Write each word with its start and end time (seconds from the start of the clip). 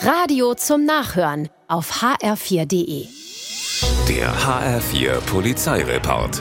Radio 0.00 0.54
zum 0.54 0.84
Nachhören 0.84 1.48
auf 1.66 1.90
hr4.de. 2.02 3.08
Der 4.06 4.32
HR4 4.32 5.20
Polizeireport. 5.22 6.38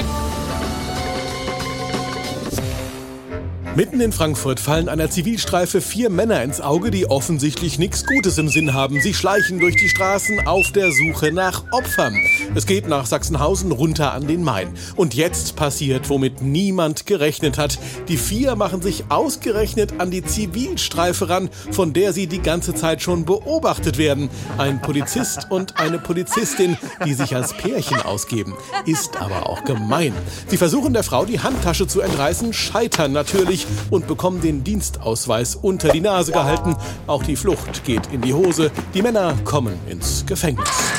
Mitten 3.77 4.01
in 4.01 4.11
Frankfurt 4.11 4.59
fallen 4.59 4.89
einer 4.89 5.11
Zivilstreife 5.11 5.81
vier 5.81 6.09
Männer 6.09 6.41
ins 6.41 6.61
Auge, 6.61 6.89
die 6.89 7.11
offensichtlich 7.11 7.77
nichts 7.77 8.07
Gutes 8.07 8.39
im 8.39 8.49
Sinn 8.49 8.73
haben. 8.73 8.99
Sie 9.01 9.13
schleichen 9.13 9.59
durch 9.59 9.75
die 9.75 9.87
Straßen 9.87 10.47
auf 10.47 10.71
der 10.71 10.91
Suche 10.91 11.31
nach 11.31 11.63
Opfern. 11.71 12.15
Es 12.55 12.65
geht 12.65 12.87
nach 12.87 13.05
Sachsenhausen 13.05 13.71
runter 13.71 14.13
an 14.13 14.25
den 14.25 14.41
Main. 14.41 14.69
Und 14.95 15.13
jetzt 15.13 15.55
passiert, 15.55 16.09
womit 16.09 16.41
niemand 16.41 17.05
gerechnet 17.05 17.59
hat. 17.59 17.77
Die 18.07 18.17
vier 18.17 18.55
machen 18.55 18.81
sich 18.81 19.03
ausgerechnet 19.09 19.99
an 19.99 20.09
die 20.09 20.23
Zivilstreife 20.23 21.29
ran, 21.29 21.51
von 21.69 21.93
der 21.93 22.13
sie 22.13 22.25
die 22.25 22.41
ganze 22.41 22.73
Zeit 22.73 23.03
schon 23.03 23.25
beobachtet 23.25 23.99
werden. 23.99 24.31
Ein 24.57 24.81
Polizist 24.81 25.51
und 25.51 25.79
eine 25.79 25.99
Polizistin, 25.99 26.77
die 27.05 27.13
sich 27.13 27.35
als 27.35 27.53
Pärchen 27.53 28.01
ausgeben. 28.01 28.55
Ist 28.87 29.17
aber 29.17 29.47
auch 29.47 29.65
gemein. 29.65 30.13
Sie 30.47 30.57
versuchen 30.57 30.93
der 30.93 31.03
Frau 31.03 31.25
die 31.25 31.41
Handtasche 31.41 31.85
zu 31.85 32.01
entreißen, 32.01 32.53
scheitern 32.53 33.11
natürlich 33.11 33.66
und 33.89 34.07
bekommen 34.07 34.41
den 34.41 34.63
Dienstausweis 34.63 35.55
unter 35.55 35.89
die 35.89 36.01
Nase 36.01 36.31
gehalten. 36.31 36.75
Auch 37.07 37.23
die 37.23 37.35
Flucht 37.35 37.83
geht 37.83 38.07
in 38.11 38.21
die 38.21 38.33
Hose. 38.33 38.71
Die 38.93 39.01
Männer 39.01 39.35
kommen 39.43 39.73
ins 39.87 40.25
Gefängnis. 40.25 40.96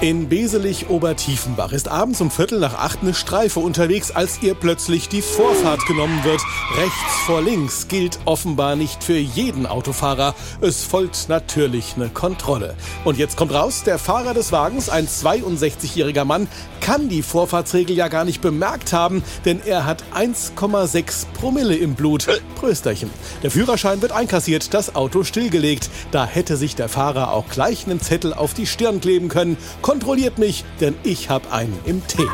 In 0.00 0.28
Beselich-Obertiefenbach 0.28 1.72
ist 1.72 1.88
abends 1.88 2.20
um 2.20 2.30
Viertel 2.30 2.60
nach 2.60 2.74
acht 2.74 3.00
eine 3.02 3.14
Streife 3.14 3.58
unterwegs, 3.58 4.12
als 4.12 4.40
ihr 4.42 4.54
plötzlich 4.54 5.08
die 5.08 5.22
Vorfahrt 5.22 5.86
genommen 5.86 6.22
wird. 6.22 6.40
Rechts 6.76 7.16
vor 7.26 7.42
links 7.42 7.88
gilt 7.88 8.20
offenbar 8.24 8.76
nicht 8.76 9.02
für 9.02 9.18
jeden 9.18 9.66
Autofahrer. 9.66 10.36
Es 10.60 10.84
folgt 10.84 11.28
natürlich 11.28 11.94
eine 11.96 12.10
Kontrolle. 12.10 12.76
Und 13.04 13.18
jetzt 13.18 13.36
kommt 13.36 13.52
raus, 13.52 13.82
der 13.82 13.98
Fahrer 13.98 14.34
des 14.34 14.52
Wagens, 14.52 14.88
ein 14.88 15.08
62-jähriger 15.08 16.24
Mann, 16.24 16.46
kann 16.80 17.08
die 17.08 17.22
Vorfahrtsregel 17.22 17.96
ja 17.96 18.06
gar 18.06 18.24
nicht 18.24 18.40
bemerkt 18.40 18.92
haben, 18.92 19.24
denn 19.44 19.60
er 19.66 19.84
hat 19.84 20.04
1,6 20.14 21.26
Promille 21.34 21.74
im 21.74 21.94
Blut. 21.94 22.28
Prösterchen. 22.54 23.10
Der 23.42 23.50
Führerschein 23.50 24.00
wird 24.00 24.12
einkassiert, 24.12 24.72
das 24.74 24.94
Auto 24.94 25.24
stillgelegt. 25.24 25.90
Da 26.12 26.24
hätte 26.24 26.56
sich 26.56 26.76
der 26.76 26.88
Fahrer 26.88 27.32
auch 27.32 27.48
gleich 27.48 27.86
einen 27.86 28.00
Zettel 28.00 28.32
auf 28.32 28.54
die 28.54 28.66
Stirn 28.66 29.00
kleben 29.00 29.28
können. 29.28 29.56
Kontrolliert 29.88 30.36
mich, 30.36 30.66
denn 30.82 30.94
ich 31.02 31.30
hab 31.30 31.50
einen 31.50 31.80
im 31.86 32.06
Tee. 32.06 32.28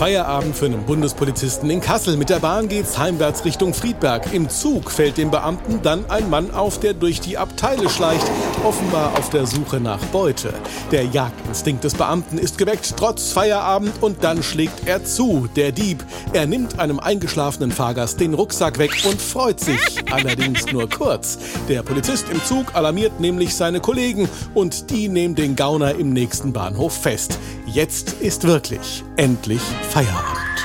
Feierabend 0.00 0.56
für 0.56 0.64
einen 0.64 0.86
Bundespolizisten 0.86 1.68
in 1.68 1.82
Kassel. 1.82 2.16
Mit 2.16 2.30
der 2.30 2.38
Bahn 2.38 2.68
geht's 2.68 2.96
heimwärts 2.96 3.44
Richtung 3.44 3.74
Friedberg. 3.74 4.32
Im 4.32 4.48
Zug 4.48 4.90
fällt 4.90 5.18
dem 5.18 5.30
Beamten 5.30 5.80
dann 5.82 6.08
ein 6.08 6.30
Mann 6.30 6.52
auf, 6.52 6.80
der 6.80 6.94
durch 6.94 7.20
die 7.20 7.36
Abteile 7.36 7.90
schleicht, 7.90 8.24
offenbar 8.64 9.12
auf 9.18 9.28
der 9.28 9.44
Suche 9.44 9.78
nach 9.78 10.02
Beute. 10.06 10.54
Der 10.90 11.04
Jagdinstinkt 11.04 11.84
des 11.84 11.92
Beamten 11.92 12.38
ist 12.38 12.56
geweckt, 12.56 12.94
trotz 12.96 13.32
Feierabend, 13.32 13.92
und 14.02 14.24
dann 14.24 14.42
schlägt 14.42 14.86
er 14.86 15.04
zu, 15.04 15.48
der 15.54 15.70
Dieb. 15.70 16.02
Er 16.32 16.46
nimmt 16.46 16.78
einem 16.78 16.98
eingeschlafenen 16.98 17.70
Fahrgast 17.70 18.20
den 18.20 18.32
Rucksack 18.32 18.78
weg 18.78 18.92
und 19.06 19.20
freut 19.20 19.60
sich, 19.60 19.80
allerdings 20.10 20.64
nur 20.72 20.88
kurz. 20.88 21.36
Der 21.68 21.82
Polizist 21.82 22.24
im 22.32 22.42
Zug 22.46 22.74
alarmiert 22.74 23.20
nämlich 23.20 23.54
seine 23.54 23.80
Kollegen 23.80 24.30
und 24.54 24.88
die 24.88 25.08
nehmen 25.08 25.34
den 25.34 25.56
Gauner 25.56 25.94
im 25.96 26.14
nächsten 26.14 26.54
Bahnhof 26.54 26.94
fest. 26.94 27.38
Jetzt 27.66 28.14
ist 28.22 28.44
wirklich 28.44 29.04
endlich 29.20 29.60
Feierabend. 29.90 30.64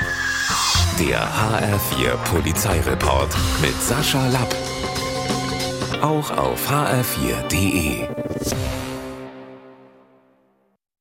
Der 0.98 1.28
HR4 1.28 2.16
Polizeireport 2.24 3.36
mit 3.62 3.76
Sascha 3.82 4.26
Lapp. 4.30 4.56
Auch 6.02 6.32
auf 6.32 6.72
hr4.de. 6.72 8.08